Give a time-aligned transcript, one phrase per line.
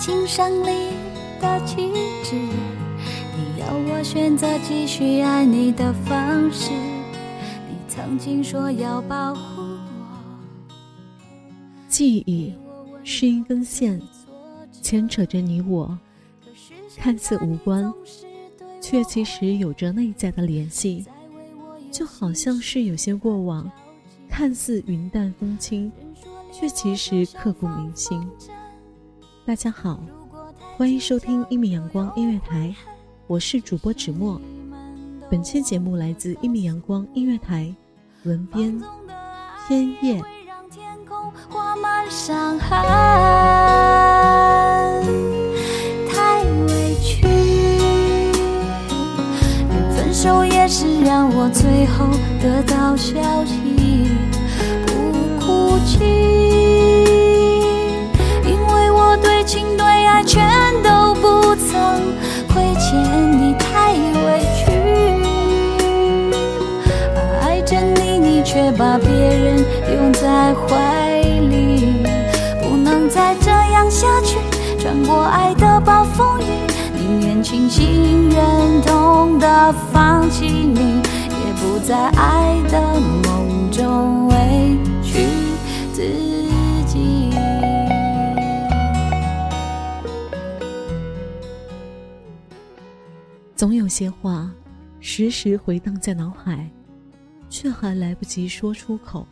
[0.00, 0.94] 情胜利
[1.42, 1.92] 的旗
[2.24, 6.70] 帜，你要我选择继续爱你的方式。
[7.86, 10.18] 曾经说要保护我，
[11.86, 12.54] 记忆
[13.04, 14.00] 是一根线，
[14.80, 15.98] 牵扯着你我，
[16.96, 17.92] 看似无关，
[18.80, 21.04] 却其实有着内在的联系。
[21.92, 23.70] 就好像是有些过往，
[24.30, 25.92] 看似云淡风轻，
[26.50, 28.26] 却其实刻骨铭心。
[29.50, 29.98] 大家好，
[30.76, 32.72] 欢迎收听一米阳光音乐台，
[33.26, 34.40] 我是主播芷墨。
[35.28, 37.74] 本期节目来自一米阳光音乐台，
[38.22, 38.80] 文编
[39.66, 40.22] 天叶。
[40.22, 42.78] 会让天空画满伤痕，
[46.08, 47.26] 太委屈。
[49.68, 52.06] 连分手也是让我最后
[52.40, 54.06] 得到消息，
[54.86, 54.94] 不
[55.44, 55.98] 哭泣，
[59.50, 60.48] 情对爱全
[60.80, 62.14] 都不曾
[62.46, 62.96] 亏欠
[63.32, 64.70] 你，太委屈。
[67.40, 69.58] 爱着你，你却把别人
[69.92, 71.96] 拥在怀里，
[72.62, 74.38] 不能再这样下去。
[74.78, 76.44] 穿过爱的暴风雨，
[76.94, 82.80] 宁愿清醒忍痛的放弃你，也不在爱的
[83.24, 85.26] 梦中委屈
[85.92, 86.29] 自。
[93.80, 94.52] 有些话，
[95.00, 96.70] 时时回荡在脑海，
[97.48, 99.26] 却还来不及说出口。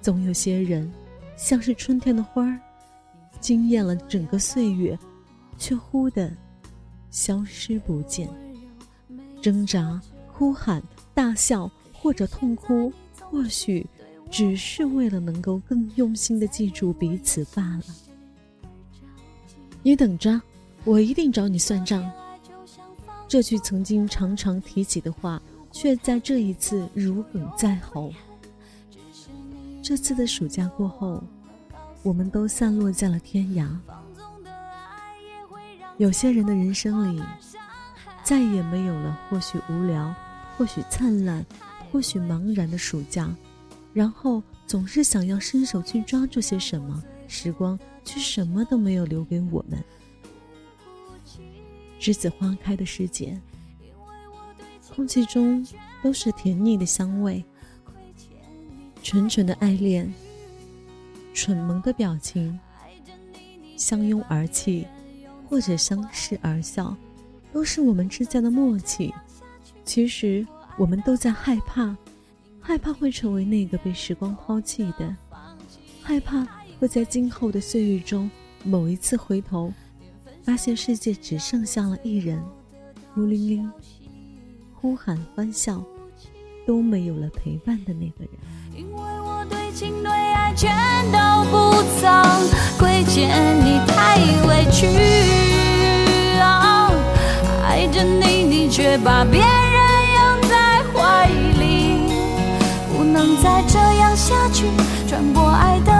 [0.00, 0.90] 总有些人，
[1.36, 2.58] 像是春天的花儿，
[3.38, 4.98] 惊艳了整个岁月，
[5.58, 6.34] 却忽的
[7.10, 8.26] 消失不见。
[9.42, 10.00] 挣扎、
[10.32, 10.82] 哭喊、
[11.12, 13.86] 大笑或者痛哭，或许
[14.30, 17.84] 只是为了能够更用心的记住彼此罢了。
[19.82, 20.40] 你等着，
[20.84, 22.10] 我一定找你算账。
[23.30, 28.12] 这句曾经常常提起的话，却在这一次如鲠在喉。
[29.80, 31.22] 这次的暑假过后，
[32.02, 33.68] 我们都散落在了天涯。
[35.96, 37.22] 有些人的人生里，
[38.24, 40.12] 再也没有了或许无聊，
[40.56, 41.46] 或许灿烂，
[41.92, 43.32] 或许茫然的暑假，
[43.94, 49.78] 然后总是想要伸手去抓住些什么，时光却什么都没有留给我们。
[52.00, 53.38] 栀子花开的时节，
[54.88, 55.64] 空气中
[56.02, 57.44] 都是甜腻的香味，
[59.02, 60.10] 纯纯的爱恋，
[61.34, 62.58] 蠢萌的表情，
[63.76, 64.86] 相拥而泣，
[65.46, 66.96] 或者相视而笑，
[67.52, 69.12] 都是我们之间的默契。
[69.84, 70.46] 其实
[70.78, 71.94] 我们都在害怕，
[72.60, 75.14] 害怕会成为那个被时光抛弃的，
[76.00, 76.46] 害怕
[76.78, 78.30] 会在今后的岁月中
[78.64, 79.70] 某一次回头。
[80.44, 82.42] 发现世界只剩下了一人，
[83.14, 83.72] 孤零零，
[84.74, 85.82] 呼喊欢笑，
[86.66, 88.30] 都没有了陪伴的那个人。
[88.74, 90.70] 因为我对情对爱全
[91.12, 91.18] 都
[91.50, 92.10] 不曾
[92.78, 93.28] 亏欠
[93.64, 94.16] 你，太
[94.48, 94.86] 委屈。
[97.62, 99.46] 爱着你，你却把别人
[100.16, 102.12] 拥在怀里，
[102.92, 104.66] 不能再这样下去，
[105.06, 105.99] 穿过爱的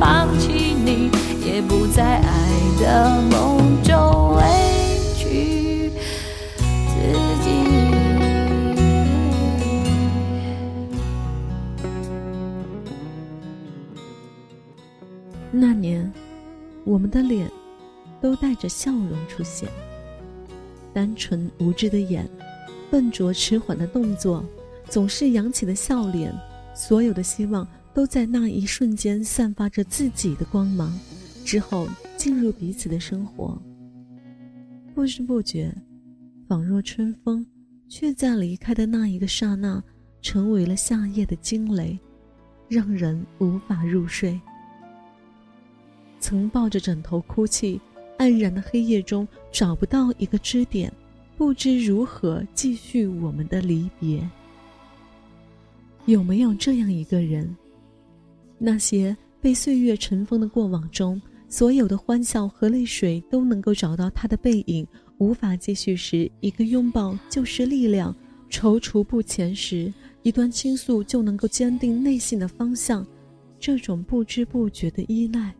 [0.00, 1.10] 放弃你，
[1.44, 4.42] 也不在爱的梦中委
[5.14, 5.90] 屈
[6.88, 6.94] 自
[7.44, 7.50] 己。
[15.52, 16.10] 那年，
[16.84, 17.46] 我们的脸
[18.22, 19.68] 都带着笑容出现，
[20.94, 22.26] 单纯无知的眼，
[22.90, 24.42] 笨拙迟缓的动作，
[24.88, 26.32] 总是扬起的笑脸，
[26.74, 30.96] 所有的希望都在那一瞬间散发着自己的光芒，
[31.44, 33.60] 之后进入彼此的生活。
[34.94, 35.74] 不知不觉，
[36.48, 37.46] 仿若春风，
[37.88, 39.82] 却在离开的那一个刹那，
[40.22, 41.98] 成为了夏夜的惊雷，
[42.68, 44.40] 让人无法入睡。
[46.20, 47.80] 曾抱着枕头哭泣，
[48.18, 50.92] 黯然的黑夜中找不到一个支点，
[51.36, 54.28] 不知如何继续我们的离别。
[56.06, 57.56] 有没有这样一个人？
[58.62, 64.86] 那些被岁月尘封的过往中，所有的欢笑和泪水都能够找到他的背影。
[65.16, 68.14] 无法继续时，一个拥抱就是力量；
[68.50, 69.92] 踌躇不前时，
[70.22, 73.06] 一段倾诉就能够坚定内心的方向。
[73.58, 75.54] 这种不知不觉的依赖。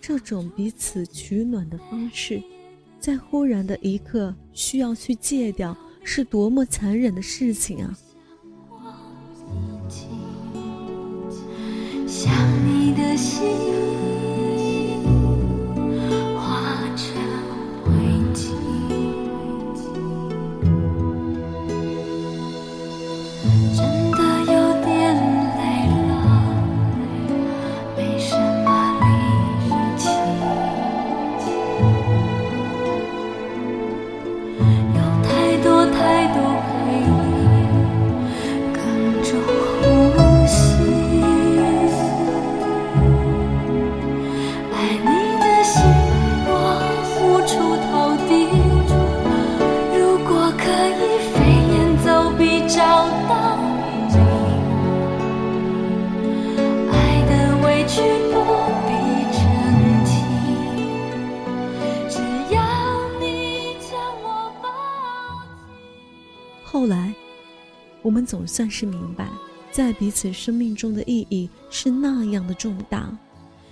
[0.00, 2.42] 这种彼此取暖的方式，
[3.00, 7.98] 在忽然的一刻需要去戒掉，是多么残忍的事情啊！
[12.24, 12.32] 想
[12.64, 13.93] 你的心。
[66.74, 67.14] 后来，
[68.02, 69.28] 我们总算是明白，
[69.70, 73.16] 在彼此生命中的意义是那样的重大。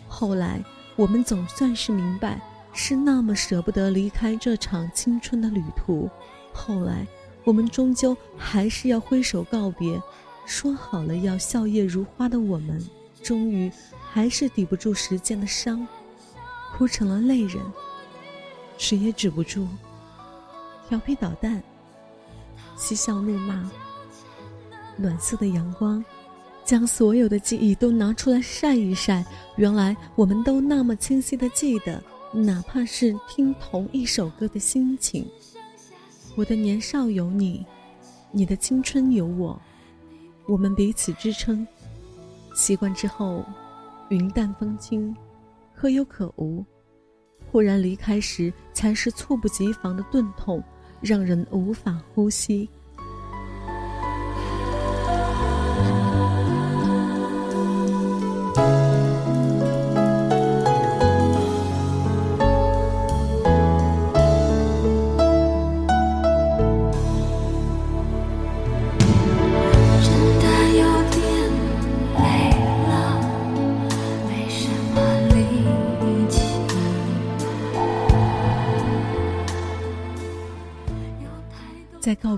[0.07, 0.63] 后来，
[0.95, 2.41] 我们总算是明白，
[2.73, 6.09] 是那么舍不得离开这场青春的旅途。
[6.53, 7.05] 后来，
[7.43, 10.01] 我们终究还是要挥手告别。
[10.47, 12.81] 说好了要笑靥如花的我们，
[13.21, 13.69] 终于
[14.13, 15.85] 还是抵不住时间的伤，
[16.77, 17.61] 哭成了泪人，
[18.79, 19.67] 谁也止不住。
[20.89, 21.61] 调皮捣蛋，
[22.77, 23.71] 嬉笑怒骂，
[24.97, 26.05] 暖色的阳光。
[26.65, 29.25] 将所有的记忆都拿出来晒一晒，
[29.57, 32.01] 原来我们都那么清晰的记得，
[32.33, 35.29] 哪怕是听同一首歌的心情。
[36.37, 37.67] 我的年少有你，
[38.31, 39.61] 你的青春有我，
[40.47, 41.67] 我们彼此支撑。
[42.55, 43.45] 习惯之后，
[44.09, 45.15] 云淡风轻，
[45.75, 46.65] 可有可无。
[47.51, 50.63] 忽然离开时，才是猝不及防的钝痛，
[51.03, 52.69] 让人无法呼吸。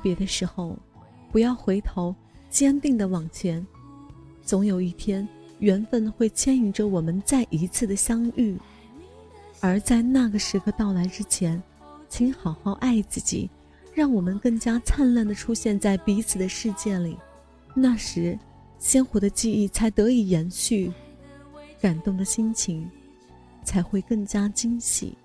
[0.04, 0.78] 别的时候，
[1.32, 2.14] 不要回头，
[2.50, 3.66] 坚定的往前。
[4.42, 5.26] 总有一天，
[5.60, 8.54] 缘分会牵引着我们再一次的相遇。
[9.60, 11.60] 而在那个时刻到来之前，
[12.06, 13.48] 请好好爱自己，
[13.94, 17.16] 让我们更加灿烂的出现在彼此的世界里。
[17.74, 18.38] 那时，
[18.78, 20.92] 鲜活的记忆才得以延续，
[21.80, 22.86] 感动的心情
[23.64, 25.16] 才会更加惊喜。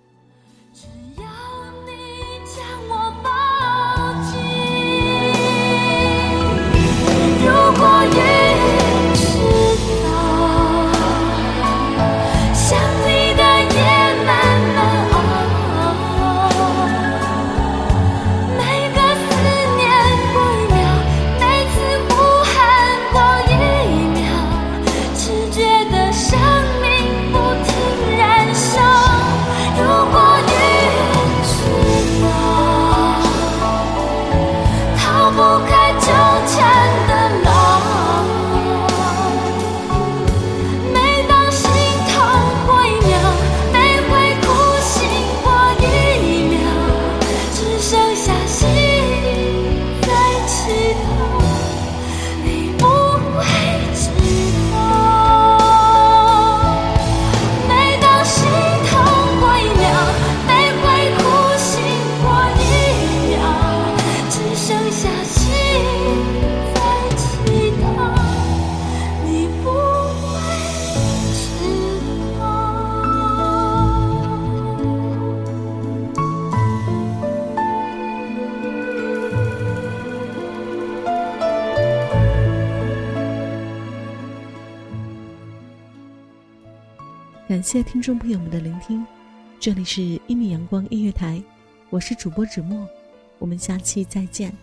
[87.60, 89.06] 感谢听众朋友们的聆听，
[89.60, 91.44] 这里是一米阳光音乐台，
[91.90, 92.88] 我是主播芷墨，
[93.38, 94.56] 我们下期再见。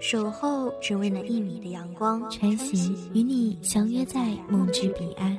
[0.00, 5.38] 守候只为那一米的阳光，穿行与你相约在梦之彼岸。